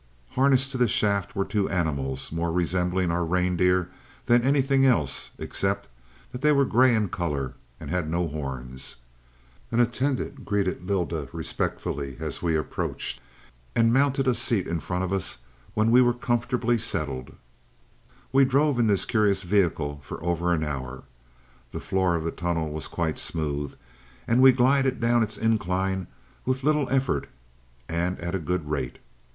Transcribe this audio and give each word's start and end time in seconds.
"Harnessed 0.31 0.71
to 0.71 0.79
the 0.79 0.87
shaft 0.87 1.35
were 1.35 1.45
two 1.45 1.69
animals, 1.69 2.31
more 2.31 2.51
resembling 2.51 3.11
our 3.11 3.23
reindeers 3.23 3.85
than 4.25 4.41
anything 4.41 4.83
else, 4.83 5.29
except 5.37 5.89
that 6.31 6.41
they 6.41 6.51
were 6.51 6.65
gray 6.65 6.95
in 6.95 7.07
color 7.07 7.53
and 7.79 7.91
had 7.91 8.09
no 8.09 8.27
horns. 8.27 8.95
An 9.71 9.79
attendant 9.79 10.43
greeted 10.43 10.87
Lylda 10.89 11.29
respectfully 11.31 12.17
as 12.19 12.41
we 12.41 12.55
approached, 12.55 13.21
and 13.75 13.93
mounted 13.93 14.27
a 14.27 14.33
seat 14.33 14.65
in 14.65 14.79
front 14.79 15.03
of 15.03 15.13
us 15.13 15.41
when 15.75 15.91
we 15.91 16.01
were 16.01 16.15
comfortably 16.15 16.79
settled. 16.79 17.35
"We 18.31 18.43
drove 18.43 18.79
in 18.79 18.87
this 18.87 19.05
curious 19.05 19.43
vehicle 19.43 19.99
for 20.03 20.19
over 20.23 20.51
an 20.51 20.63
hour. 20.63 21.03
The 21.71 21.79
floor 21.79 22.15
of 22.15 22.23
the 22.23 22.31
tunnel 22.31 22.71
was 22.73 22.87
quite 22.87 23.19
smooth, 23.19 23.75
and 24.27 24.41
we 24.41 24.51
glided 24.51 24.99
down 24.99 25.21
its 25.21 25.37
incline 25.37 26.07
with 26.43 26.63
little 26.63 26.89
effort 26.89 27.27
and 27.87 28.19
at 28.19 28.33
a 28.33 28.39
good 28.39 28.67
rate. 28.67 28.97